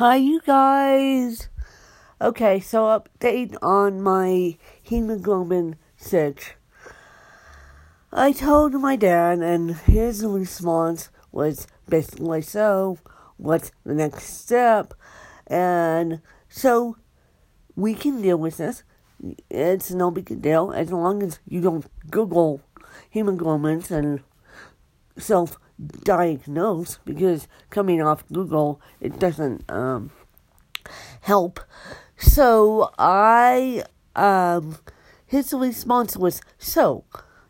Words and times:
Hi, 0.00 0.16
you 0.16 0.40
guys. 0.40 1.50
Okay, 2.22 2.58
so 2.58 2.84
update 2.84 3.54
on 3.60 4.00
my 4.00 4.56
hemoglobin 4.82 5.76
search. 5.98 6.54
I 8.10 8.32
told 8.32 8.72
my 8.72 8.96
dad, 8.96 9.40
and 9.40 9.76
his 9.76 10.24
response 10.24 11.10
was 11.32 11.66
basically 11.86 12.40
so. 12.40 12.96
What's 13.36 13.72
the 13.84 13.92
next 13.92 14.24
step? 14.40 14.94
And 15.46 16.22
so 16.48 16.96
we 17.76 17.92
can 17.92 18.22
deal 18.22 18.38
with 18.38 18.56
this. 18.56 18.84
It's 19.50 19.90
no 19.90 20.10
big 20.10 20.40
deal 20.40 20.72
as 20.72 20.90
long 20.90 21.22
as 21.22 21.40
you 21.46 21.60
don't 21.60 21.84
Google 22.10 22.62
hemoglobins 23.14 23.90
and 23.90 24.20
self 25.18 25.58
diagnose 26.02 26.98
because 27.04 27.48
coming 27.70 28.02
off 28.02 28.24
Google 28.32 28.80
it 29.00 29.18
doesn't 29.18 29.70
um, 29.70 30.10
help. 31.22 31.60
So 32.16 32.90
I 32.98 33.84
um, 34.16 34.78
his 35.26 35.52
response 35.52 36.16
was 36.16 36.40
so 36.58 37.04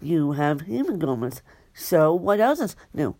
you 0.00 0.32
have 0.32 0.62
hemoglobins. 0.62 1.40
So 1.74 2.14
what 2.14 2.40
else 2.40 2.60
is 2.60 2.76
new? 2.92 3.16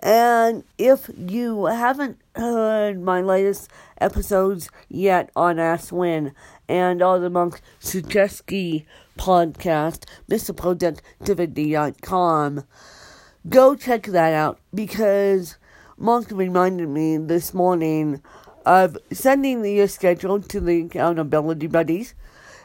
And 0.00 0.64
if 0.76 1.08
you 1.16 1.66
haven't 1.66 2.18
heard 2.34 3.00
my 3.00 3.22
latest 3.22 3.70
episodes 3.98 4.68
yet 4.88 5.30
on 5.34 5.58
Ask 5.58 5.90
Win 5.92 6.34
and 6.68 7.00
all 7.00 7.18
the 7.18 7.30
Monk 7.30 7.62
Sucheski 7.80 8.84
podcast, 9.18 10.04
MrProductivity.com, 10.28 12.64
go 13.48 13.74
check 13.74 14.04
that 14.04 14.32
out 14.32 14.58
because 14.74 15.56
Monk 15.98 16.28
reminded 16.30 16.88
me 16.88 17.16
this 17.16 17.54
morning 17.54 18.22
of 18.64 18.98
sending 19.12 19.64
your 19.64 19.88
schedule 19.88 20.40
to 20.40 20.60
the 20.60 20.82
accountability 20.82 21.66
buddies. 21.66 22.14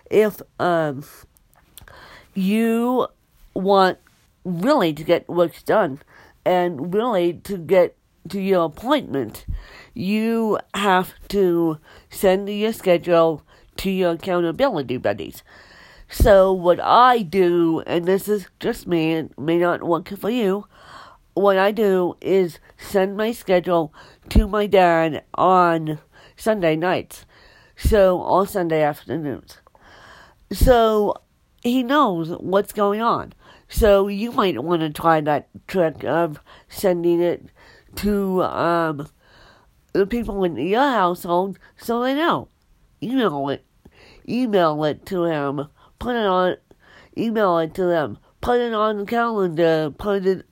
If 0.10 0.42
um, 0.60 1.06
you 2.34 3.08
want 3.54 4.00
really 4.44 4.94
to 4.94 5.04
get 5.04 5.28
work 5.30 5.64
done 5.66 6.00
and 6.46 6.94
really 6.94 7.34
to 7.34 7.58
get 7.58 7.96
to 8.30 8.42
your 8.42 8.66
appointment, 8.66 9.46
you 9.94 10.60
have 10.74 11.14
to 11.30 11.78
send 12.10 12.50
your 12.50 12.74
schedule 12.74 13.44
to 13.78 13.92
your 13.92 14.12
accountability 14.12 14.98
buddies. 14.98 15.44
So 16.10 16.52
what 16.52 16.80
I 16.82 17.22
do, 17.22 17.84
and 17.88 18.06
this 18.06 18.28
is 18.28 18.48
just 18.60 18.86
me, 18.86 19.14
it 19.14 19.40
may 19.40 19.58
not 19.58 19.84
work 19.84 20.10
for 20.10 20.30
you, 20.30 20.66
what 21.34 21.58
I 21.58 21.72
do 21.72 22.16
is 22.22 22.60
send 22.78 23.18
my 23.18 23.32
schedule 23.32 23.94
to 24.30 24.48
my 24.48 24.68
dad 24.68 25.24
on 25.34 26.00
Sunday 26.36 26.76
nights. 26.76 27.26
So 27.78 28.22
all 28.22 28.46
Sunday 28.46 28.84
afternoons. 28.84 29.60
So 30.52 31.16
he 31.64 31.84
knows 31.84 32.32
what's 32.40 32.74
going 32.74 33.02
on. 33.02 33.34
So 33.70 34.08
you 34.08 34.32
might 34.32 34.62
want 34.62 34.82
to 34.82 34.90
try 34.90 35.22
that 35.22 35.48
trick 35.68 36.04
of 36.04 36.40
sending 36.68 37.22
it 37.22 37.46
to 37.98 38.44
um, 38.44 39.08
the 39.94 40.06
people 40.06 40.44
in 40.44 40.58
your 40.58 40.82
household 40.82 41.58
so 41.78 42.04
they 42.04 42.14
know. 42.14 42.50
Email 43.02 43.50
it. 43.50 43.66
Email 44.28 44.84
it 44.84 45.06
to 45.08 45.24
him. 45.24 45.68
Put 46.00 46.16
it 46.16 46.26
on. 46.26 46.58
Email 47.18 47.58
it 47.60 47.74
to 47.76 47.86
them. 47.86 48.18
Put 48.42 48.60
it 48.60 48.74
on 48.74 49.00
the 49.00 49.06
calendar. 49.06 49.92
Put 49.98 50.26
it 50.26 50.46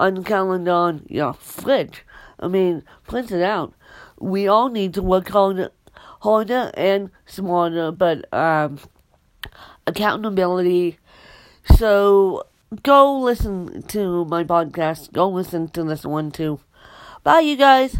on 0.00 0.24
calendar 0.24 0.72
on 0.72 1.06
your 1.08 1.34
fridge. 1.34 2.04
I 2.38 2.48
mean, 2.48 2.82
print 3.06 3.30
it 3.30 3.42
out. 3.42 3.74
We 4.18 4.48
all 4.48 4.70
need 4.70 4.94
to 4.94 5.02
work 5.02 5.28
harder, 5.28 5.70
harder 6.20 6.70
and 6.74 7.10
smarter, 7.26 7.92
but 7.92 8.32
um, 8.32 8.78
accountability. 9.86 10.98
So 11.76 12.46
go 12.82 13.18
listen 13.20 13.82
to 13.88 14.24
my 14.24 14.42
podcast. 14.44 15.12
Go 15.12 15.28
listen 15.28 15.68
to 15.68 15.84
this 15.84 16.04
one 16.04 16.30
too. 16.30 16.60
Bye, 17.22 17.40
you 17.40 17.56
guys. 17.56 17.98